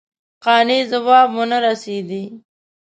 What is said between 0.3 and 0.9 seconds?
قاطع